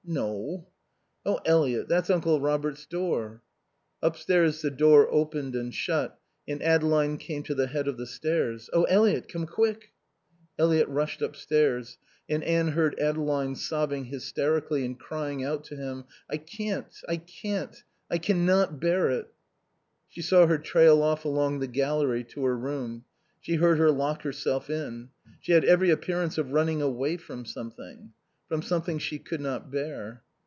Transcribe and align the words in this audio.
"No... 0.03 0.67
Oh 1.25 1.39
Eliot, 1.45 1.87
that's 1.87 2.09
Uncle 2.09 2.41
Robert's 2.41 2.85
door." 2.87 3.43
Upstairs 4.01 4.61
the 4.61 4.69
door 4.71 5.07
opened 5.09 5.55
and 5.55 5.73
shut 5.73 6.19
and 6.47 6.61
Adeline 6.61 7.17
came 7.17 7.43
to 7.43 7.55
the 7.55 7.67
head 7.67 7.87
of 7.87 7.95
the 7.97 8.05
stairs. 8.07 8.67
"Oh 8.73 8.83
Eliot, 8.85 9.29
come 9.29 9.45
quick" 9.47 9.93
Eliot 10.59 10.89
rushed 10.89 11.21
upstairs. 11.21 11.97
And 12.27 12.43
Anne 12.43 12.69
heard 12.69 12.99
Adeline 12.99 13.55
sobbing 13.55 14.05
hysterically 14.05 14.83
and 14.83 14.99
crying 14.99 15.45
out 15.45 15.63
to 15.65 15.77
him. 15.77 16.03
"I 16.29 16.37
can't 16.37 16.87
I 17.07 17.15
can't. 17.15 17.81
I 18.09 18.17
can 18.17 18.45
not 18.45 18.81
bear 18.81 19.09
it!" 19.11 19.31
She 20.09 20.21
saw 20.23 20.45
her 20.45 20.57
trail 20.57 21.01
off 21.03 21.23
along 21.23 21.59
the 21.59 21.67
gallery 21.67 22.25
to 22.25 22.43
her 22.45 22.57
room; 22.57 23.05
she 23.39 23.55
heard 23.55 23.77
her 23.77 23.91
lock 23.91 24.23
herself 24.23 24.69
in. 24.69 25.07
She 25.39 25.51
had 25.53 25.63
every 25.63 25.89
appearance 25.89 26.37
of 26.37 26.51
running 26.51 26.81
away 26.81 27.15
from 27.15 27.45
something. 27.45 28.11
From 28.49 28.61
something 28.61 28.99
she 28.99 29.17
could 29.17 29.39
not 29.39 29.71
bear. 29.71 30.23